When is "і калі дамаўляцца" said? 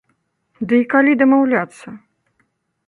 0.83-1.87